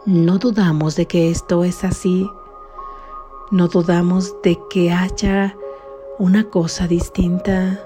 no 0.05 0.37
dudamos 0.37 0.95
de 0.95 1.07
que 1.07 1.31
esto 1.31 1.65
es 1.65 1.85
así. 1.85 2.31
No 3.51 3.69
dudamos 3.69 4.43
de 4.43 4.59
que 4.69 4.93
haya 4.93 5.57
una 6.19 6.51
cosa 6.51 6.87
distinta. 6.87 7.81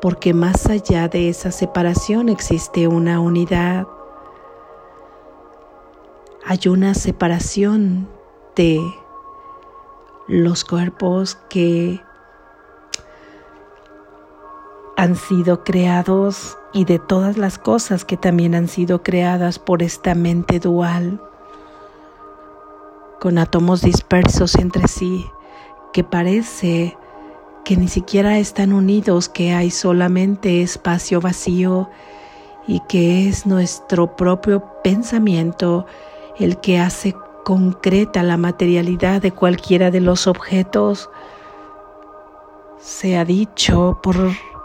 Porque 0.00 0.34
más 0.34 0.66
allá 0.66 1.08
de 1.08 1.30
esa 1.30 1.50
separación 1.50 2.28
existe 2.28 2.86
una 2.86 3.18
unidad. 3.18 3.88
Hay 6.46 6.68
una 6.68 6.92
separación 6.92 8.06
de 8.54 8.78
los 10.28 10.62
cuerpos 10.66 11.38
que 11.48 12.02
han 14.98 15.16
sido 15.16 15.64
creados 15.64 16.58
y 16.74 16.84
de 16.84 16.98
todas 16.98 17.38
las 17.38 17.56
cosas 17.56 18.04
que 18.04 18.18
también 18.18 18.54
han 18.54 18.68
sido 18.68 19.02
creadas 19.02 19.58
por 19.58 19.82
esta 19.82 20.14
mente 20.14 20.60
dual, 20.60 21.18
con 23.20 23.38
átomos 23.38 23.80
dispersos 23.80 24.54
entre 24.56 24.86
sí, 24.86 25.24
que 25.94 26.04
parece 26.04 26.98
que 27.64 27.78
ni 27.78 27.88
siquiera 27.88 28.36
están 28.36 28.74
unidos, 28.74 29.30
que 29.30 29.54
hay 29.54 29.70
solamente 29.70 30.60
espacio 30.60 31.22
vacío 31.22 31.88
y 32.66 32.80
que 32.80 33.30
es 33.30 33.46
nuestro 33.46 34.14
propio 34.14 34.62
pensamiento 34.82 35.86
el 36.38 36.60
que 36.60 36.78
hace 36.78 37.14
concreta 37.44 38.22
la 38.22 38.36
materialidad 38.36 39.22
de 39.22 39.32
cualquiera 39.32 39.90
de 39.90 40.00
los 40.00 40.26
objetos. 40.26 41.10
Se 42.78 43.16
ha 43.16 43.24
dicho 43.24 44.00
por 44.02 44.16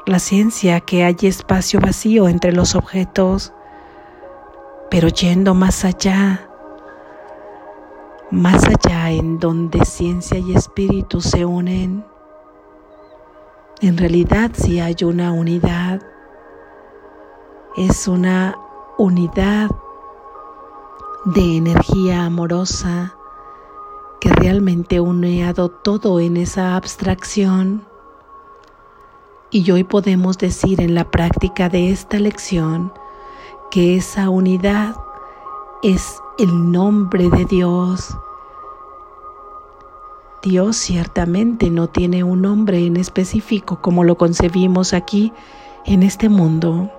la 0.06 0.20
ciencia 0.20 0.80
que 0.80 1.04
hay 1.04 1.16
espacio 1.22 1.80
vacío 1.80 2.28
entre 2.28 2.52
los 2.52 2.76
objetos, 2.76 3.54
pero 4.90 5.10
yendo 5.10 5.54
más 5.54 5.86
allá, 5.86 6.50
más 8.32 8.64
allá 8.66 9.12
en 9.12 9.40
donde 9.40 9.86
ciencia 9.86 10.40
y 10.40 10.56
espíritu 10.56 11.22
se 11.22 11.46
unen, 11.46 12.04
en 13.82 13.98
realidad 13.98 14.52
si 14.54 14.80
hay 14.80 14.96
una 15.04 15.32
unidad, 15.32 16.02
es 17.78 18.08
una 18.08 18.58
unidad 18.98 19.70
de 21.26 21.58
energía 21.58 22.26
amorosa 22.26 23.16
que 24.22 24.30
realmente 24.30 25.00
une 25.00 25.46
a 25.46 25.54
todo 25.54 26.20
en 26.20 26.38
esa 26.38 26.76
abstracción 26.76 27.86
y 29.52 29.70
hoy 29.72 29.84
podemos 29.84 30.38
decir 30.38 30.80
en 30.82 30.96
la 30.96 31.10
práctica 31.10 31.70
de 31.70 31.92
esta 31.92 32.20
lección 32.20 32.94
que 33.72 33.96
esa 33.96 34.30
unidad 34.30 34.96
es 35.82 36.22
el 36.38 36.72
nombre 36.72 37.30
de 37.30 37.46
Dios. 37.46 38.16
Dios 40.44 40.78
ciertamente 40.78 41.70
no 41.70 41.88
tiene 41.88 42.24
un 42.24 42.42
nombre 42.42 42.86
en 42.86 42.96
específico 42.98 43.82
como 43.82 44.04
lo 44.04 44.18
concebimos 44.18 44.94
aquí 44.94 45.34
en 45.86 46.04
este 46.04 46.30
mundo. 46.30 46.92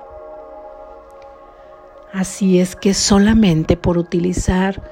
Así 2.12 2.58
es 2.58 2.74
que 2.74 2.92
solamente 2.92 3.76
por 3.76 3.96
utilizar 3.96 4.82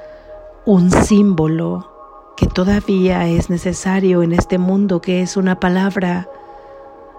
un 0.65 0.91
símbolo 0.91 1.91
que 2.37 2.47
todavía 2.47 3.27
es 3.27 3.51
necesario 3.51 4.23
en 4.23 4.33
este 4.33 4.59
mundo, 4.59 5.01
que 5.01 5.23
es 5.23 5.37
una 5.37 5.59
palabra, 5.59 6.29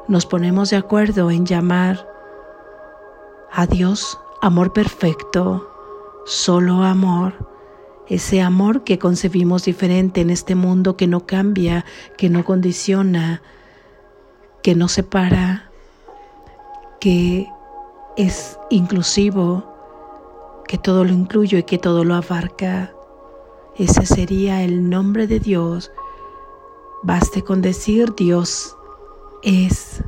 nos 0.08 0.26
ponemos 0.26 0.70
de 0.70 0.78
acuerdo 0.78 1.30
en 1.30 1.46
llamar 1.46 2.08
a 3.52 3.66
Dios 3.66 4.18
amor 4.42 4.72
perfecto, 4.72 5.70
solo 6.26 6.84
amor, 6.84 7.34
ese 8.08 8.42
amor 8.42 8.86
que 8.86 8.98
concebimos 9.00 9.66
diferente 9.66 10.22
en 10.22 10.30
este 10.30 10.56
mundo 10.56 10.96
que 10.96 11.08
no 11.08 11.26
cambia, 11.26 11.84
que 12.18 12.30
no 12.30 12.46
condiciona, 12.46 13.42
que 14.64 14.76
no 14.76 14.88
separa, 14.88 15.70
que 17.02 17.50
es 18.16 18.58
inclusivo, 18.70 19.69
que 20.70 20.78
todo 20.78 21.04
lo 21.04 21.12
incluye 21.12 21.58
y 21.58 21.64
que 21.64 21.80
todo 21.80 22.04
lo 22.04 22.14
abarca. 22.14 22.94
Ese 23.76 24.06
sería 24.06 24.62
el 24.62 24.88
nombre 24.88 25.26
de 25.26 25.40
Dios. 25.40 25.92
Baste 27.02 27.42
con 27.42 27.64
decir 27.64 28.14
Dios 28.14 28.78
es. 29.42 30.04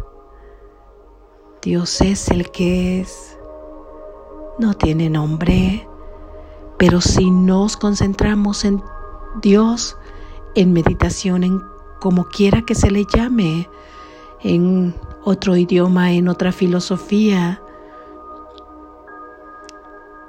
Dios 1.63 1.99
es 2.01 2.27
el 2.27 2.51
que 2.51 3.01
es. 3.01 3.39
No 4.59 4.75
tiene 4.75 5.09
nombre. 5.09 5.87
Pero 6.77 7.01
si 7.01 7.31
nos 7.31 7.75
concentramos 7.75 8.63
en 8.63 8.83
Dios, 9.41 9.97
en 10.53 10.73
meditación, 10.73 11.43
en 11.43 11.59
como 11.99 12.25
quiera 12.25 12.61
que 12.61 12.75
se 12.75 12.91
le 12.91 13.07
llame, 13.11 13.67
en 14.41 14.93
otro 15.23 15.57
idioma, 15.57 16.11
en 16.11 16.27
otra 16.27 16.51
filosofía, 16.51 17.63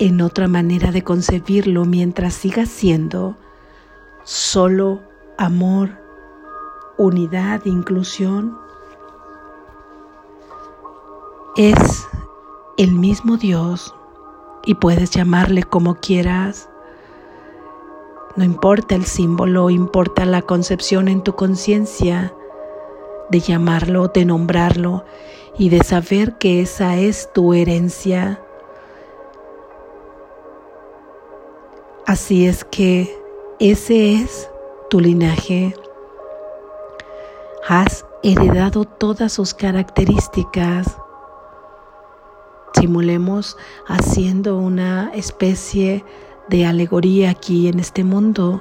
en 0.02 0.20
otra 0.20 0.48
manera 0.48 0.90
de 0.90 1.04
concebirlo, 1.04 1.84
mientras 1.84 2.34
siga 2.34 2.66
siendo 2.66 3.36
solo 4.24 5.00
amor, 5.38 5.90
unidad, 6.98 7.60
inclusión, 7.66 8.58
es 11.56 12.08
el 12.78 12.96
mismo 12.96 13.36
Dios 13.36 13.94
y 14.64 14.74
puedes 14.74 15.10
llamarle 15.10 15.62
como 15.62 15.94
quieras. 15.94 16.68
No 18.34 18.42
importa 18.42 18.96
el 18.96 19.04
símbolo, 19.04 19.70
importa 19.70 20.24
la 20.24 20.42
concepción 20.42 21.06
en 21.06 21.22
tu 21.22 21.36
conciencia 21.36 22.34
de 23.30 23.38
llamarlo, 23.38 24.08
de 24.08 24.24
nombrarlo 24.24 25.04
y 25.56 25.68
de 25.68 25.84
saber 25.84 26.38
que 26.38 26.60
esa 26.60 26.96
es 26.96 27.32
tu 27.32 27.54
herencia. 27.54 28.40
Así 32.06 32.46
es 32.46 32.64
que 32.64 33.16
ese 33.60 34.14
es 34.14 34.50
tu 34.90 35.00
linaje. 35.00 35.74
Has 37.68 38.04
heredado 38.22 38.84
todas 38.84 39.32
sus 39.32 39.54
características 39.54 40.96
simulemos 42.82 43.56
haciendo 43.86 44.56
una 44.56 45.12
especie 45.14 46.04
de 46.48 46.66
alegoría 46.66 47.30
aquí 47.30 47.68
en 47.68 47.78
este 47.78 48.02
mundo, 48.02 48.60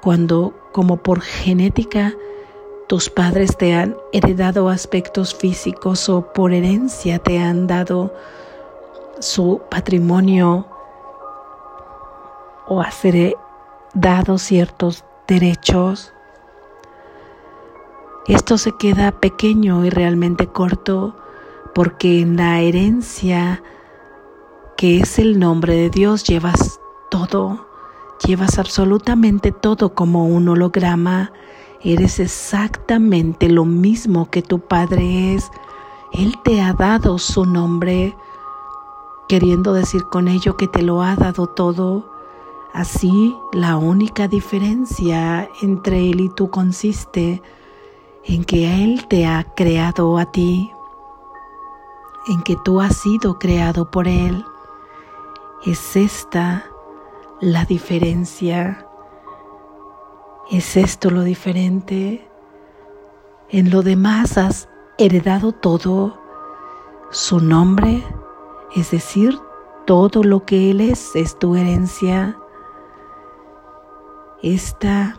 cuando 0.00 0.54
como 0.72 0.96
por 0.96 1.20
genética 1.20 2.14
tus 2.88 3.10
padres 3.10 3.56
te 3.58 3.74
han 3.74 3.96
heredado 4.12 4.70
aspectos 4.70 5.34
físicos 5.34 6.08
o 6.08 6.32
por 6.32 6.54
herencia 6.54 7.18
te 7.18 7.38
han 7.38 7.66
dado 7.66 8.14
su 9.20 9.60
patrimonio 9.70 10.66
o 12.70 12.80
has 12.80 13.02
dado 13.94 14.38
ciertos 14.38 15.04
derechos. 15.26 16.14
Esto 18.28 18.58
se 18.58 18.70
queda 18.76 19.10
pequeño 19.10 19.84
y 19.84 19.90
realmente 19.90 20.46
corto 20.46 21.16
porque 21.74 22.20
en 22.20 22.36
la 22.36 22.60
herencia 22.60 23.60
que 24.76 25.00
es 25.00 25.18
el 25.18 25.40
nombre 25.40 25.74
de 25.74 25.90
Dios 25.90 26.22
llevas 26.22 26.80
todo, 27.10 27.66
llevas 28.24 28.60
absolutamente 28.60 29.50
todo 29.50 29.92
como 29.92 30.26
un 30.26 30.48
holograma, 30.48 31.32
eres 31.82 32.20
exactamente 32.20 33.48
lo 33.48 33.64
mismo 33.64 34.30
que 34.30 34.42
tu 34.42 34.60
Padre 34.60 35.34
es, 35.34 35.50
Él 36.12 36.36
te 36.44 36.62
ha 36.62 36.72
dado 36.72 37.18
su 37.18 37.46
nombre, 37.46 38.16
queriendo 39.28 39.72
decir 39.72 40.04
con 40.04 40.28
ello 40.28 40.56
que 40.56 40.68
te 40.68 40.82
lo 40.82 41.02
ha 41.02 41.16
dado 41.16 41.48
todo. 41.48 42.09
Así, 42.72 43.36
la 43.52 43.76
única 43.76 44.28
diferencia 44.28 45.48
entre 45.62 46.10
Él 46.10 46.20
y 46.20 46.28
tú 46.28 46.50
consiste 46.50 47.42
en 48.24 48.44
que 48.44 48.84
Él 48.84 49.06
te 49.08 49.26
ha 49.26 49.44
creado 49.54 50.18
a 50.18 50.30
ti 50.30 50.70
en 52.28 52.42
que 52.42 52.56
tú 52.56 52.80
has 52.80 52.96
sido 52.96 53.38
creado 53.38 53.90
por 53.90 54.06
Él. 54.06 54.44
Es 55.64 55.96
esta 55.96 56.64
la 57.40 57.64
diferencia. 57.64 58.86
Es 60.50 60.76
esto 60.76 61.10
lo 61.10 61.22
diferente. 61.22 62.28
En 63.48 63.70
lo 63.70 63.82
demás 63.82 64.38
has 64.38 64.68
heredado 64.98 65.52
todo. 65.52 66.18
Su 67.10 67.40
nombre, 67.40 68.04
es 68.76 68.92
decir, 68.92 69.38
todo 69.86 70.22
lo 70.22 70.44
que 70.44 70.70
Él 70.70 70.80
es, 70.80 71.16
es 71.16 71.38
tu 71.38 71.56
herencia. 71.56 72.38
Esta 74.42 75.18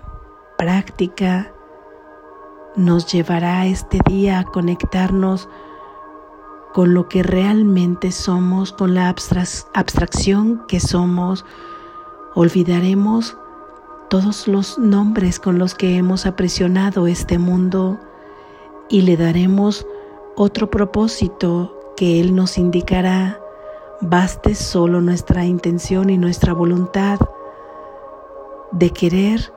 práctica 0.58 1.54
nos 2.76 3.06
llevará 3.12 3.68
este 3.68 4.00
día 4.08 4.40
a 4.40 4.44
conectarnos 4.46 5.48
con 6.74 6.96
lo 6.96 7.08
que 7.08 7.22
realmente 7.22 8.12
somos, 8.12 8.72
con 8.72 8.96
la 8.96 9.10
abstracción 9.10 10.64
que 10.68 10.80
somos. 10.80 11.46
Olvidaremos 12.34 13.38
todos 14.10 14.48
los 14.48 14.80
nombres 14.80 15.40
con 15.40 15.60
los 15.60 15.76
que 15.76 15.98
hemos 15.98 16.26
apresionado 16.26 17.06
este 17.06 17.38
mundo 17.38 18.00
y 18.90 19.04
le 19.04 19.18
daremos 19.18 19.86
otro 20.36 20.72
propósito 20.72 21.78
que 21.96 22.20
Él 22.22 22.34
nos 22.34 22.58
indicará. 22.58 23.40
Baste 24.02 24.56
solo 24.56 25.00
nuestra 25.00 25.46
intención 25.46 26.10
y 26.10 26.18
nuestra 26.18 26.54
voluntad 26.54 27.20
de 28.72 28.92
querer 28.92 29.54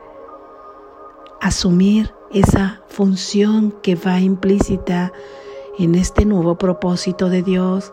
asumir 1.40 2.14
esa 2.30 2.82
función 2.88 3.72
que 3.82 3.94
va 3.94 4.20
implícita 4.20 5.12
en 5.78 5.94
este 5.94 6.24
nuevo 6.24 6.56
propósito 6.56 7.28
de 7.28 7.42
Dios 7.42 7.92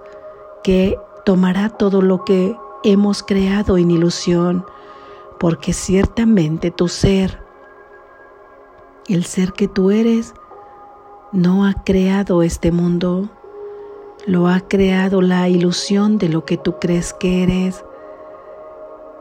que 0.63 0.97
tomará 1.25 1.69
todo 1.69 2.01
lo 2.01 2.23
que 2.23 2.55
hemos 2.83 3.23
creado 3.23 3.77
en 3.77 3.91
ilusión, 3.91 4.65
porque 5.39 5.73
ciertamente 5.73 6.71
tu 6.71 6.87
ser, 6.87 7.39
el 9.07 9.25
ser 9.25 9.53
que 9.53 9.67
tú 9.67 9.91
eres, 9.91 10.33
no 11.31 11.65
ha 11.65 11.73
creado 11.73 12.43
este 12.43 12.71
mundo, 12.71 13.29
lo 14.25 14.47
ha 14.47 14.59
creado 14.61 15.21
la 15.21 15.49
ilusión 15.49 16.17
de 16.17 16.29
lo 16.29 16.45
que 16.45 16.57
tú 16.57 16.79
crees 16.79 17.13
que 17.13 17.43
eres. 17.43 17.83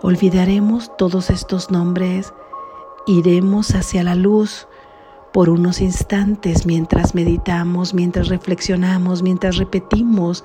Olvidaremos 0.02 0.96
todos 0.96 1.30
estos 1.30 1.70
nombres, 1.70 2.32
iremos 3.06 3.74
hacia 3.74 4.02
la 4.02 4.14
luz, 4.14 4.66
por 5.32 5.48
unos 5.48 5.80
instantes 5.80 6.66
mientras 6.66 7.14
meditamos, 7.14 7.94
mientras 7.94 8.28
reflexionamos, 8.28 9.22
mientras 9.22 9.56
repetimos 9.56 10.44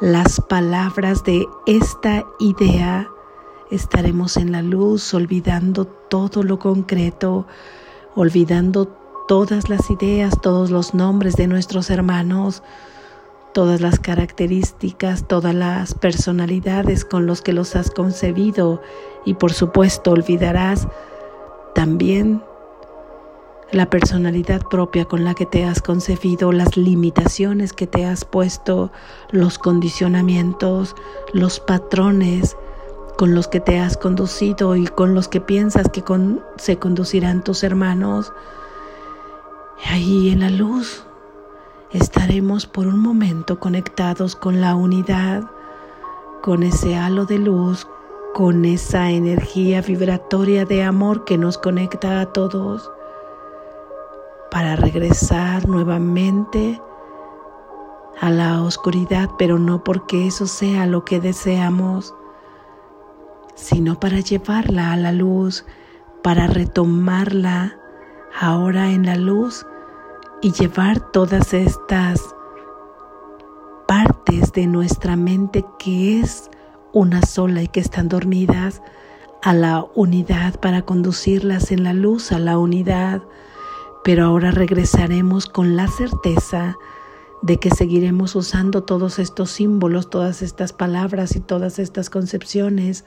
las 0.00 0.40
palabras 0.40 1.24
de 1.24 1.46
esta 1.66 2.24
idea, 2.38 3.08
estaremos 3.70 4.36
en 4.36 4.52
la 4.52 4.62
luz 4.62 5.12
olvidando 5.14 5.84
todo 5.84 6.42
lo 6.42 6.58
concreto, 6.58 7.46
olvidando 8.16 8.88
todas 9.28 9.68
las 9.68 9.90
ideas, 9.90 10.40
todos 10.40 10.70
los 10.70 10.94
nombres 10.94 11.36
de 11.36 11.46
nuestros 11.46 11.90
hermanos, 11.90 12.62
todas 13.52 13.80
las 13.80 13.98
características, 13.98 15.26
todas 15.26 15.54
las 15.54 15.94
personalidades 15.94 17.04
con 17.04 17.26
los 17.26 17.42
que 17.42 17.52
los 17.52 17.76
has 17.76 17.90
concebido 17.90 18.80
y 19.24 19.34
por 19.34 19.52
supuesto 19.52 20.12
olvidarás 20.12 20.88
también 21.74 22.42
la 23.72 23.88
personalidad 23.88 24.62
propia 24.62 25.04
con 25.04 25.24
la 25.24 25.34
que 25.34 25.46
te 25.46 25.64
has 25.64 25.80
concebido, 25.80 26.52
las 26.52 26.76
limitaciones 26.76 27.72
que 27.72 27.86
te 27.86 28.04
has 28.04 28.24
puesto, 28.24 28.90
los 29.30 29.58
condicionamientos, 29.58 30.96
los 31.32 31.60
patrones 31.60 32.56
con 33.16 33.34
los 33.34 33.48
que 33.48 33.60
te 33.60 33.78
has 33.78 33.96
conducido 33.96 34.76
y 34.76 34.86
con 34.86 35.14
los 35.14 35.28
que 35.28 35.40
piensas 35.40 35.88
que 35.90 36.02
se 36.56 36.78
conducirán 36.78 37.44
tus 37.44 37.62
hermanos. 37.62 38.32
Ahí 39.86 40.30
en 40.30 40.40
la 40.40 40.50
luz 40.50 41.04
estaremos 41.92 42.66
por 42.66 42.86
un 42.86 43.00
momento 43.00 43.58
conectados 43.58 44.36
con 44.36 44.60
la 44.60 44.74
unidad, 44.74 45.50
con 46.42 46.62
ese 46.62 46.96
halo 46.96 47.26
de 47.26 47.38
luz, 47.38 47.86
con 48.32 48.64
esa 48.64 49.10
energía 49.10 49.82
vibratoria 49.82 50.64
de 50.64 50.84
amor 50.84 51.24
que 51.24 51.36
nos 51.36 51.58
conecta 51.58 52.20
a 52.20 52.26
todos 52.26 52.90
para 54.50 54.76
regresar 54.76 55.68
nuevamente 55.68 56.80
a 58.20 58.30
la 58.30 58.62
oscuridad, 58.62 59.30
pero 59.38 59.58
no 59.58 59.82
porque 59.82 60.26
eso 60.26 60.46
sea 60.46 60.86
lo 60.86 61.04
que 61.04 61.20
deseamos, 61.20 62.14
sino 63.56 63.98
para 63.98 64.20
llevarla 64.20 64.92
a 64.92 64.96
la 64.96 65.12
luz, 65.12 65.64
para 66.22 66.46
retomarla 66.46 67.76
ahora 68.40 68.90
en 68.90 69.06
la 69.06 69.16
luz 69.16 69.66
y 70.42 70.52
llevar 70.52 71.12
todas 71.12 71.52
estas 71.52 72.34
partes 73.86 74.52
de 74.52 74.66
nuestra 74.66 75.16
mente 75.16 75.64
que 75.78 76.20
es 76.20 76.50
una 76.92 77.22
sola 77.22 77.62
y 77.62 77.68
que 77.68 77.80
están 77.80 78.08
dormidas 78.08 78.82
a 79.42 79.52
la 79.52 79.86
unidad 79.94 80.58
para 80.60 80.82
conducirlas 80.82 81.72
en 81.72 81.84
la 81.84 81.92
luz 81.92 82.32
a 82.32 82.38
la 82.38 82.58
unidad. 82.58 83.22
Pero 84.02 84.24
ahora 84.24 84.50
regresaremos 84.50 85.46
con 85.46 85.76
la 85.76 85.88
certeza 85.88 86.76
de 87.42 87.58
que 87.58 87.70
seguiremos 87.70 88.34
usando 88.34 88.82
todos 88.82 89.18
estos 89.18 89.50
símbolos, 89.50 90.10
todas 90.10 90.42
estas 90.42 90.72
palabras 90.72 91.36
y 91.36 91.40
todas 91.40 91.78
estas 91.78 92.10
concepciones 92.10 93.04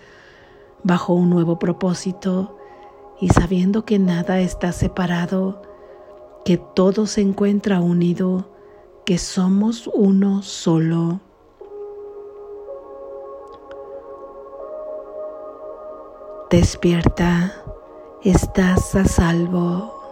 bajo 0.83 1.13
un 1.13 1.29
nuevo 1.29 1.59
propósito 1.59 2.57
y 3.19 3.29
sabiendo 3.29 3.85
que 3.85 3.99
nada 3.99 4.39
está 4.39 4.71
separado, 4.71 5.61
que 6.45 6.57
todo 6.57 7.07
se 7.07 7.21
encuentra 7.21 7.79
unido, 7.79 8.45
que 9.05 9.17
somos 9.17 9.89
uno 9.93 10.41
solo. 10.41 11.21
Despierta, 16.49 17.53
estás 18.23 18.95
a 18.95 19.05
salvo. 19.05 20.02